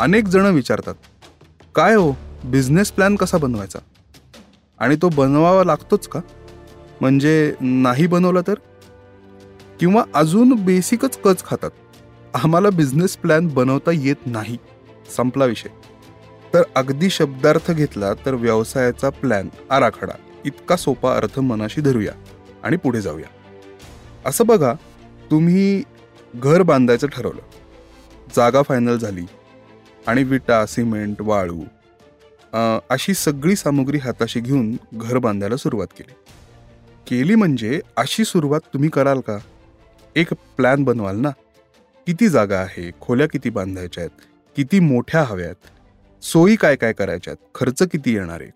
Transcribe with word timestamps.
अनेक 0.00 0.24
जण 0.24 0.54
विचारतात 0.54 0.94
काय 1.74 1.94
हो 1.94 2.12
बिझनेस 2.44 2.92
प्लॅन 2.92 3.16
कसा 3.16 3.38
बनवायचा? 3.38 3.78
आणि 4.78 4.96
तो 4.96 5.08
बनवावा 5.08 5.64
लागतोच 5.64 6.08
का? 6.08 6.20
म्हणजे 7.00 7.54
नाही 7.60 8.06
बनवला 8.06 8.40
तर? 8.46 8.54
किंवा 9.80 10.04
अजून 10.14 10.52
बेसिकच 10.52 11.18
कच 11.18 11.44
खातात. 11.44 11.70
आम्हाला 12.34 12.70
बिझनेस 12.70 13.16
प्लॅन 13.16 13.48
बनवता 13.48 13.90
येत 13.94 14.16
नाही. 14.26 14.56
संपला 15.16 15.44
विषय. 15.44 15.68
तर 16.54 16.62
अगदी 16.74 17.10
शब्दार्थ 17.10 17.70
घेतला 17.70 18.14
तर 18.14 18.34
व्यवसायाचा 18.34 19.10
प्लॅन 19.10 19.48
आराखडा. 19.70 20.12
इतका 20.44 20.76
सोपा 20.76 21.16
अर्थ 21.16 21.38
मनाशी 21.38 21.80
धरूया 21.80 22.12
आणि 22.62 22.76
पुढे 22.76 23.00
जाऊया. 23.00 23.28
असं 24.26 24.46
बघा 24.46 24.74
तुम्ही 25.30 25.82
घर 26.34 26.62
बांधायचं 26.62 27.06
ठरवलं. 27.06 27.40
जागा 28.36 28.62
फायनल 28.62 28.96
झाली. 28.96 29.22
आणि 30.06 30.22
विटा 30.24 30.66
सिमेंट 30.66 31.16
वाळू 31.20 31.64
अशी 32.90 33.14
सगळी 33.14 33.56
सामुग्री 33.56 33.98
हाताशी 33.98 34.40
घेऊन 34.40 34.76
घर 34.94 35.18
बांधायला 35.18 35.56
सुरुवात 35.56 35.86
केली. 35.98 36.12
केली 37.08 37.34
म्हणजे 37.34 37.80
अशी 37.96 38.24
सुरुवात 38.24 38.60
तुम्ही 38.74 38.88
कराल 38.88 39.20
का? 39.20 39.38
एक 40.16 40.32
प्लॅन 40.56 40.84
बनवाल 40.84 41.16
ना? 41.16 41.30
किती 42.06 42.28
जागा 42.28 42.58
आहे? 42.58 42.90
खोल्या 43.00 43.28
किती 43.28 43.50
बांधायच्या 43.50 44.04
आहेत? 44.04 44.24
किती 44.56 44.80
मोठ्या 44.80 45.22
हव्यात? 45.22 45.54
सोयी 46.22 46.56
काय 46.56 46.76
काय 46.76 46.92
करायच्यात 46.92 47.36
खर्च 47.54 47.82
किती 47.82 48.14
येणार 48.14 48.40
आहे? 48.40 48.50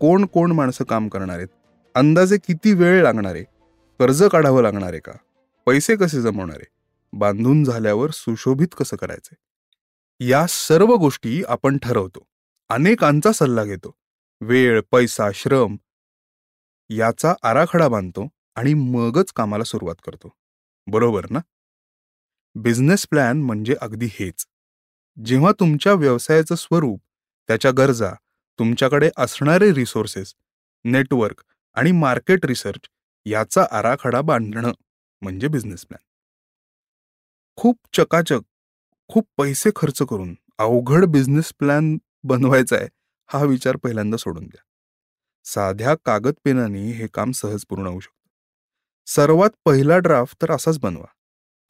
कोण 0.00 0.24
कोण 0.24 0.52
माणसं 0.52 0.84
काम 0.84 1.08
करणार 1.08 1.36
आहेत? 1.36 1.48
अंदाजे 1.94 2.36
किती 2.36 2.72
वेळ 2.72 3.02
लागणार 3.02 3.34
आहे? 3.34 3.44
कर्ज 4.00 4.22
काढावं 4.22 4.62
लागणार 4.62 4.90
आहे 4.90 5.00
का? 5.00 5.12
पैसे 5.66 5.96
कसे 5.96 6.22
जमवणार 6.22 6.56
आहे? 6.56 6.70
बांधून 7.12 7.64
झाल्यावर 7.64 8.10
सुशोभित 8.10 8.68
कसं 8.78 8.96
करायचंय? 8.96 9.49
या 10.20 10.46
सर्व 10.46 10.94
गोष्टी 10.96 11.42
आपण 11.48 11.76
ठरवतो. 11.78 12.26
अनेकांचा 12.70 13.32
सल्ला 13.32 13.64
घेतो. 13.64 13.96
वेळ 14.40 14.80
पैसा 14.92 15.28
श्रम 15.34 15.76
याचा 16.90 17.34
आराखडा 17.42 17.88
बांधतो 17.88 18.26
आणि 18.56 18.74
मगच 18.74 19.32
कामाला 19.32 19.64
सुरुवात 19.64 19.94
करतो. 20.04 20.30
बरोबर 20.86 21.26
ना? 21.30 21.38
बिझनेस 22.56 23.06
प्लॅन 23.10 23.42
म्हणजे 23.42 23.74
अगदी 23.80 24.06
हेच. 24.12 24.46
जेव्हा 25.16 25.52
तुमच्या 25.60 25.92
व्यवसायाचं 25.92 26.54
स्वरूप 26.54 27.00
त्याच्या 27.48 27.70
गरजा 27.70 28.12
तुमच्याकडे 28.58 29.10
असणारे 29.16 29.72
रिसोर्सेस 29.74 30.34
नेटवर्क 30.84 31.42
आणि 31.76 31.92
मार्केट 31.92 32.46
रिसर्च 32.46 32.88
याचा 33.26 33.66
आराखडा 33.70 34.20
बांधणं 34.20 34.72
म्हणजे 35.22 35.48
बिझनेस 35.48 35.84
प्लॅन. 35.86 36.02
खूप 37.58 37.76
चकाचक 37.92 38.40
खूप 39.10 39.28
पैसे 39.36 39.70
खर्च 39.76 40.02
करून 40.02 40.34
अवघड 40.58 41.04
बिझनेस 41.04 41.52
प्लॅन 41.58 41.98
बनवायचा 42.24 42.76
आहे 42.76 42.88
हा 43.28 43.44
विचार 43.44 43.76
पहिल्यांदा 43.76 44.16
सोडून 44.16 44.44
द्या. 44.44 44.62
साध्या 45.44 45.94
कागद 46.04 46.32
पेनाने 46.44 46.90
हे 46.90 47.06
काम 47.06 47.30
सहज 47.30 47.64
पूर्ण 47.68 47.86
होऊ 47.86 48.00
शकतं. 48.00 48.28
सर्वात 49.06 49.50
पहिला 49.64 49.98
ड्राफ्ट 49.98 50.42
तर 50.42 50.50
असाच 50.50 50.78
बनवा. 50.78 51.06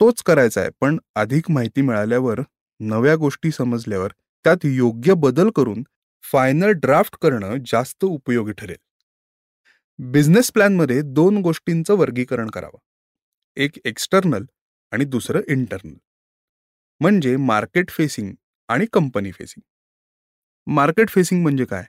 तोच 0.00 0.22
करायचा 0.22 0.60
आहे 0.60 0.70
पण 0.80 0.98
अधिक 1.14 1.50
माहिती 1.50 1.82
मिळाल्यावर 1.82 2.40
नव्या 2.80 3.16
गोष्टी 3.16 3.50
समजल्यावर 3.50 4.12
त्यात 4.44 4.56
योग्य 4.64 5.14
बदल 5.14 5.50
करून 5.50 5.82
फायनल 6.22 6.70
ड्राफ्ट 6.70 7.16
करणं 7.22 7.56
जास्त 7.66 8.04
उपयोगी 8.04 8.52
ठरेल. 8.52 8.76
बिझनेस 9.98 10.50
प्लॅनमध्ये 10.52 11.02
दोन 11.02 11.38
गोष्टींचं 11.38 11.94
वर्गीकरण 11.94 12.50
करावं. 12.50 12.78
एक 13.56 13.72
एक्सटर्नल 13.84 14.44
आणि 14.90 15.04
दुसरं 15.04 15.40
इंटरनल 15.48 15.94
म्हणजे 17.00 17.36
मार्केट 17.36 17.90
फेसिंग 17.90 18.32
आणि 18.68 18.86
कंपनी 18.92 19.32
फेसिंग 19.32 19.62
मार्केट 20.72 21.08
फेसिंग 21.08 21.42
म्हणजे 21.42 21.64
काय? 21.64 21.84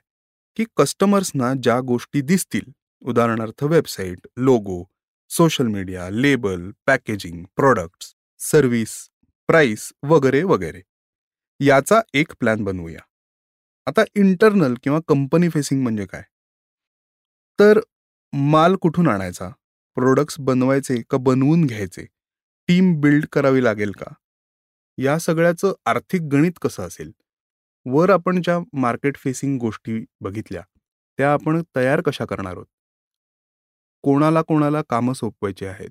की 0.56 0.64
कस्टमर्सना 0.76 1.52
ज्या 1.62 1.80
गोष्टी 1.80 2.20
दिसतील 2.20 2.70
उदाहरणार्थ 3.02 3.64
website 3.64 4.26
logo 4.36 4.84
social 5.30 5.66
media 5.66 6.10
label 6.10 6.70
packaging 6.86 7.44
products 7.56 8.14
service 8.38 9.08
price 9.46 9.92
वगैरे 10.02 10.42
वगैरे. 10.42 10.82
याचा 11.60 12.00
एक 12.14 12.32
प्लॅन 12.40 12.64
बनवूया. 12.64 13.00
आता 13.86 14.02
इंटरनल 14.14 14.74
किंवा 14.82 15.00
कंपनी 15.08 15.48
फेसिंग 15.48 15.82
म्हणजे 15.82 16.06
काय? 16.06 16.22
तर 17.60 17.80
माल 18.32 18.76
कुठून 18.76 19.08
आणायचा? 19.08 19.48
प्रोडक्ट्स 19.94 20.36
बनवायचे 20.40 21.02
का 21.10 21.18
बनवून 21.18 21.64
घ्यायचे? 21.66 22.04
टीम 22.68 23.00
बिल्ड 23.00 23.26
करावी 23.26 23.64
लागेल 23.64 23.92
का? 23.92 24.14
या 24.98 25.18
सगळ्याचं 25.18 25.72
आर्थिक 25.86 26.22
गणित 26.22 26.52
कसं 26.62 26.82
असेल? 26.82 27.12
वर 27.86 28.10
आपण 28.10 28.40
ज्या 28.42 28.58
मार्केट 28.72 29.16
फेसिंग 29.16 29.58
गोष्टी 29.58 30.04
बघितल्या 30.20 30.62
त्या 31.18 31.32
आपण 31.32 31.62
तयार 31.76 32.00
कशा 32.00 32.24
करणार 32.24 32.52
आहोत? 32.52 32.66
कोणाला 34.04 34.42
कोणाला 34.42 34.82
कामं 34.82 35.12
सोपवायची 35.12 35.66
आहेत? 35.66 35.90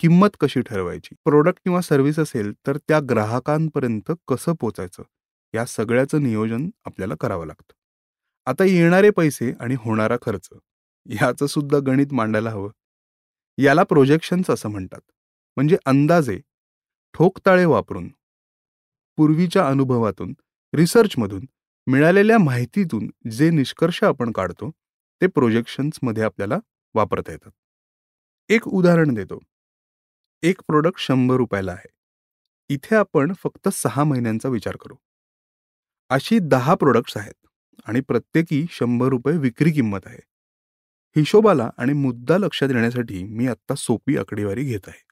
किंमत 0.00 0.30
कशी 0.40 0.60
ठरवायची? 0.60 1.14
प्रोडक्ट 1.24 1.58
किंवा 1.64 1.80
सर्व्हिस 1.80 2.18
असेल 2.18 2.52
तर 2.66 2.76
त्या 2.76 3.00
ग्राहकांपर्यंत 3.10 4.12
कसं 4.28 4.52
पोचायचं? 4.60 5.02
या 5.54 5.64
सगळ्याचं 5.66 6.22
नियोजन 6.22 6.70
आपल्याला 6.84 7.14
करावं 7.20 7.46
लागतं. 7.46 7.72
आता 8.46 8.64
येणारे 8.64 9.10
पैसे 9.10 9.52
आणि 9.60 9.74
होणारा 9.74 10.16
खर्च 10.22 10.48
याचं 11.06 11.46
सुद्धा 11.46 11.78
गणित 11.78 12.12
मांडायला 12.12 12.50
हवं. 12.50 12.70
याला 13.58 13.82
प्रोजेक्शन्स 13.82 14.50
असं 14.50 14.68
म्हणतात. 14.68 15.00
म्हणजे 15.56 15.76
अंदाजे 15.86 16.40
ठोकताळे 17.14 17.64
वापरून 17.64 18.08
पूर्वीच्या 19.20 19.68
अनुभवातून 19.68 20.34
रिसर्चमधून 20.74 21.46
मिळालेल्या 21.86 22.38
माहितीतून 22.38 23.30
जे 23.30 23.50
निष्कर्ष 23.50 24.04
आपण 24.04 24.32
काढतो 24.32 24.70
ते 25.20 25.26
प्रोजेक्शन्समध्ये 25.26 26.22
आपल्याला 26.22 26.58
वापरता 26.94 27.32
येतात. 27.32 27.50
एक 28.48 28.68
उदाहरण 28.68 29.14
देतो. 29.14 29.38
एक 30.42 30.60
प्रोडक्ट 30.66 31.00
शंभर 31.00 31.36
रुपयाला 31.36 31.72
आहे. 31.72 31.88
इथे 32.68 32.96
आपण 32.96 33.32
फक्त 33.32 33.68
सहा 33.68 34.04
महिन्यांचा 34.04 34.48
विचार 34.48 34.76
करू. 34.76 34.94
अशी 36.08 36.38
दहा 36.42 36.74
प्रोडक्ट्स 36.74 37.16
आहेत 37.16 37.46
आणि 37.86 38.00
प्रत्येकी 38.00 38.66
शंभर 38.70 39.08
रुपये 39.08 39.38
विक्री 39.38 39.70
किंमत 39.70 40.00
आहे. 40.06 40.20
हिशोबाला 41.16 41.70
आणि 41.78 41.92
मुद्दा 41.92 42.38
लक्षात 42.38 42.68
येण्यासाठी 42.70 43.24
मी 43.24 43.46
आत्ता 43.46 43.74
सोपी 43.74 44.16
आकडेवारी 44.16 44.64
घेत 44.64 44.88
आहे. 44.88 45.02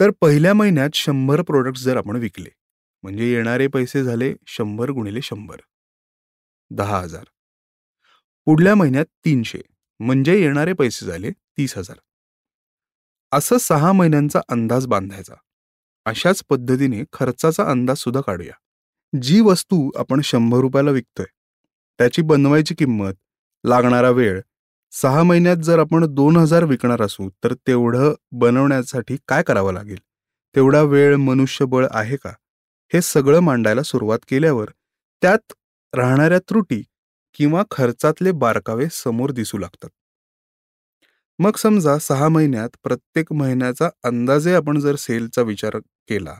तर 0.00 0.10
पहिल्या 0.20 0.54
महिन्यात 0.54 0.90
शंभर 0.94 1.42
प्रोडक्ट्स 1.42 1.82
जर 1.82 1.96
आपण 1.96 2.16
विकले 2.16 2.61
म्हणजे 3.02 3.32
येणारे 3.32 3.66
पैसे 3.66 4.04
झाले 4.04 4.34
शंभर 4.46 4.90
गुणिले 4.90 5.22
शंभर. 5.22 5.56
दहा 6.70 6.98
हजार. 6.98 7.24
पुढल्या 8.46 8.74
महिन्यात 8.74 9.06
तीनशे. 9.24 9.60
म्हणजे 10.00 10.40
येणारे 10.40 10.72
पैसे 10.72 11.06
झाले 11.06 11.30
तीस 11.30 11.78
हजार. 11.78 11.96
असं 13.32 13.58
सहा 13.58 13.92
महिन्यांचा 13.92 14.40
अंदाज 14.48 14.86
बांधायचा. 14.86 15.34
अशाच 16.06 16.42
पद्धतीने 16.48 17.02
खर्चाचा 17.12 17.64
अंदाज 17.64 17.96
सुद्धा 17.96 18.20
काढूया. 18.20 18.52
जी 19.22 19.40
वस्तू 19.40 19.90
आपण 19.96 20.20
शंभर 20.24 20.58
रुपयाला 20.58 20.90
विकतोय 20.90 21.26
त्याची 21.98 22.22
बनवायची 22.22 22.74
किंमत 22.74 23.14
लागणारा 23.64 24.10
वेळ 24.10 24.40
सहा 24.92 25.22
महिन्यात 25.22 25.56
जर 25.56 25.78
आपण 25.78 26.06
दोन 26.06 26.36
हजार 26.36 26.64
विकणार 26.64 27.02
असू 27.02 27.30
तर 27.44 27.54
तेवढं 27.54 28.14
बनवण्यासाठी 28.32 29.16
काय 29.28 29.42
करावं 29.42 29.72
लागेल? 29.72 29.98
तेवढा 30.56 30.82
वेळ 30.82 31.16
मनुष्यबळ 31.16 31.86
आहे 31.90 32.16
का? 32.16 32.32
हे 32.92 33.00
सगळं 33.02 33.40
मांडायला 33.40 33.82
सुरुवात 33.82 34.18
केल्यावर 34.28 34.70
त्यात 35.22 35.52
राहणाऱ्या 35.94 36.38
त्रुटी 36.38 36.82
किंवा 37.34 37.62
खर्चातले 37.70 38.32
बारकावे 38.32 38.86
समोर 38.92 39.30
दिसू 39.30 39.58
लागतात. 39.58 39.88
मग 41.38 41.56
समजा 41.56 41.98
सहा 41.98 42.28
महिन्यात 42.28 42.68
प्रत्येक 42.82 43.32
महिन्याचा 43.32 43.88
अंदाजे 44.04 44.54
आपण 44.54 44.80
जर 44.80 44.96
सेलचा 44.96 45.42
विचार 45.42 45.78
केला 46.08 46.34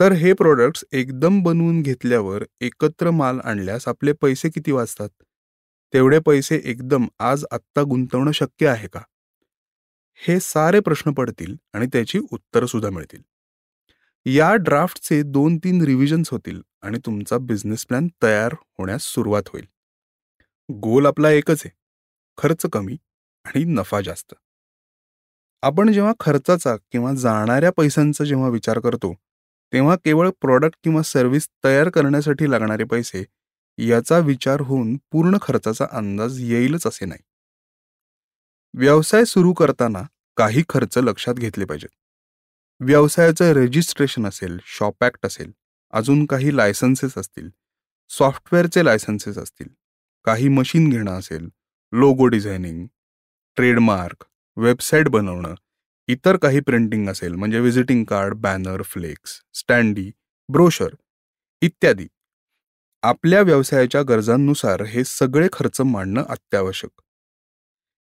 तर 0.00 0.12
हे 0.12 0.32
प्रोडक्ट्स 0.32 0.84
एकदम 0.92 1.42
बनवून 1.42 1.82
घेतल्यावर 1.82 2.44
एकत्र 2.60 3.10
माल 3.10 3.40
आणल्यास 3.44 3.88
आपले 3.88 4.12
पैसे 4.12 4.48
किती 4.48 4.72
वाचतात? 4.72 5.08
तेवढे 5.92 6.18
पैसे 6.18 6.60
एकदम 6.64 7.06
आज 7.18 7.44
आत्ता 7.50 7.82
गुंतवणं 7.82 8.32
शक्य 8.32 8.68
आहे 8.68 8.88
का? 8.88 9.00
हे 10.14 10.40
सारे 10.40 10.80
प्रश्न 10.80 11.12
पडतील 11.12 11.56
आणि 11.72 11.86
त्याची 11.86 12.18
उत्तरं 12.32 12.66
सुद्धा 12.66 12.90
मिळतील. 12.90 13.22
या 14.26 14.54
ड्राफ्टचे 14.56 15.22
दोन 15.22 15.56
तीन 15.56 15.82
रिव्हिजन्स 15.84 16.28
होतील 16.30 16.60
आणि 16.82 16.98
तुमचा 17.06 17.38
बिझनेस 17.38 17.86
प्लॅन 17.86 18.08
तयार 18.22 18.54
होण्यास 18.78 19.02
सुरुवात 19.02 19.42
होईल. 19.52 19.64
गोल 20.68 21.06
आपला 21.06 21.30
एकच 21.30 21.62
आहे 21.66 21.70
खर्च 22.38 22.66
कमी 22.72 22.96
आणि 23.44 23.64
नफा 23.64 24.00
जास्त. 24.00 24.34
आपण 25.62 25.92
जेव्हा 25.92 26.12
खर्चाचा 26.20 26.76
किंवा 26.92 27.12
जाणाऱ्या 27.14 27.70
पैशांचा 27.76 28.24
जेव्हा 28.24 28.48
विचार 28.48 28.78
करतो 28.80 29.14
तेव्हा 29.72 29.96
केवळ 29.96 30.30
प्रॉडक्ट 30.40 30.76
किंवा 30.84 31.02
सर्व्हिस 31.02 31.48
तयार 31.64 31.88
करण्यासाठी 31.88 32.50
लागणारे 32.50 32.84
पैसे 32.84 33.24
याचा 33.78 34.18
विचार 34.18 34.60
होऊन 34.60 34.96
पूर्ण 35.12 35.38
खर्चाचा 35.42 35.86
अंदाज 35.92 36.40
येईलच 36.40 36.86
असे 36.86 37.04
नाही. 37.04 37.20
व्यवसाय 38.74 39.24
सुरू 39.24 39.52
करताना 39.52 40.02
काही 40.36 40.62
खर्च 40.68 40.98
लक्षात 40.98 41.34
घेतले 41.34 41.64
पाहिजेत. 41.64 41.88
व्यवसायाचं 42.80 43.52
रजिस्ट्रेशन 43.52 44.26
असेल 44.26 44.58
शॉप 44.66 45.04
ॲक्ट 45.04 45.26
असेल 45.26 45.52
अजून 45.92 46.24
काही 46.26 46.56
लायसन्सेस 46.56 47.18
असतील 47.18 47.48
सॉफ्टवेअरचे 48.10 48.84
लायसन्सेस 48.84 49.38
असतील 49.38 49.68
काही 50.24 50.48
मशीन 50.48 50.88
घेणं 50.90 51.18
असेल 51.18 51.48
लोगो 51.92 52.26
डिझायनिंग 52.26 52.86
ट्रेडमार्क 53.56 54.24
वेबसाईट 54.56 55.08
बनवणं 55.08 55.54
इतर 56.08 56.36
काही 56.36 56.60
प्रिंटिंग 56.60 57.08
असेल 57.08 57.34
म्हणजे 57.34 57.58
visiting 57.58 58.04
card 58.04 58.34
banner 58.34 58.82
flex 58.82 59.40
standee 59.54 60.10
brochure 60.48 60.94
इत्यादी. 61.62 62.06
आपल्या 63.02 63.40
व्यवसायाच्या 63.40 64.02
गरजांनुसार 64.02 64.82
हे 64.82 65.04
सगळे 65.04 65.48
खर्च 65.52 65.80
मांडणं 65.80 66.24
अत्यावश्यक. 66.28 67.00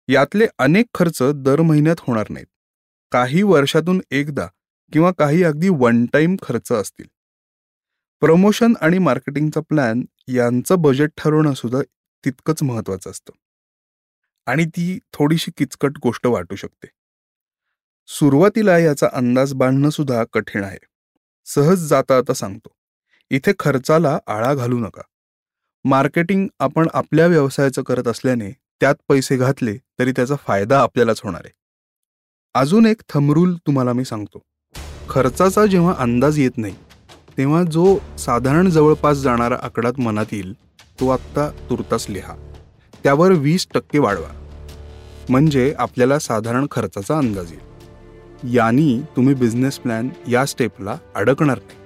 यातले 0.08 0.48
अनेक 0.58 0.86
खर्च 0.94 1.22
दर 1.36 1.62
महिन्यात 1.62 1.96
होणार 2.00 2.30
नाहीत. 2.30 2.46
काही 3.12 3.42
वर्षातून 3.44 4.02
एकदा 4.12 4.48
किंवा 4.92 5.12
काही 5.12 5.44
अगदी 5.44 5.70
वन 5.70 6.06
टाईम 6.06 6.36
खर्च 6.42 6.72
असतील. 6.72 7.06
प्रमोशन 8.20 8.74
आणि 8.82 8.98
मार्केटिंगचा 8.98 9.62
प्लॅन 9.62 10.06
यांचं 10.28 10.76
बजेट 10.80 11.10
ठरवणं 11.18 11.54
सुद्धा 11.54 11.82
तितकंच 12.26 12.64
महत्त्वाचं 12.64 13.12
असतं. 13.12 13.32
आणि 14.46 14.66
ती 14.66 15.00
थोडीशी 15.14 15.52
किचकट 15.58 15.98
गोष्ट 16.04 16.28
वाटू 16.28 16.56
शकते. 16.56 16.88
सुरुवातीला 18.08 18.78
याचा 18.78 19.10
अंदाज 19.14 19.54
बांधणं 19.54 19.90
सुद्धा 19.90 20.24
कठीण 20.34 20.64
आहे. 20.64 20.78
सहज 21.46 21.88
जाता 21.88 22.18
आता 22.18 22.34
सांगतो. 22.34 22.72
इथे 23.30 23.54
खर्चाला 23.60 24.20
आळा 24.28 24.54
घालू 24.54 24.80
नका. 24.80 25.02
मार्केटिंग 25.84 26.48
आपण 26.60 26.88
आपल्या 26.94 27.28
व्यवसायाचं 27.28 27.84
करत 27.84 28.08
असल्याने 28.08 28.52
त्यात 28.52 28.96
पैसे 29.08 29.38
घातले 29.38 29.78
तरी 30.00 30.12
त्याचा 30.12 30.36
फायदा 30.36 30.82
आपल्यालाच 30.82 31.22
होणार 31.24 31.42
आहे. 31.46 31.54
अजून 32.54 32.86
एक 32.86 33.02
थमरूल 33.10 33.56
तुम्हाला 33.56 33.94
मी 33.94 34.06
सांगतो. 34.06 34.44
खर्चाचा 35.10 35.66
जेव्हा 35.66 35.94
अंदाज 36.00 36.40
येत 36.40 36.58
नाही 36.58 36.76
तेव्हा 37.38 37.64
जो 37.64 37.98
साधारण 38.18 38.70
जवळपास 38.70 39.18
जाणारा 39.18 39.58
आकडात 39.64 40.00
मनात 40.00 40.26
येईल 40.32 40.54
तो 41.00 41.10
आत्ता 41.10 41.50
तुर्तास 41.70 42.06
लिहा. 42.10 42.34
त्यावर 43.04 43.32
वीस 43.32 43.68
टक्के 43.74 44.00
वाढवा. 44.00 44.32
म्हणजे 45.30 45.74
आपल्याला 45.78 46.20
साधारण 46.20 46.68
खर्चाचा 46.72 47.18
अंदाज 47.18 47.52
येईल. 47.52 48.56
यानी 48.56 49.02
तुम्ही 49.16 49.34
बिझनेस 49.34 49.80
प्लॅन 49.80 50.10
या 50.28 50.46
स्टेपला 50.46 50.96
अडकणार 51.16 51.58
नाही. 51.58 51.83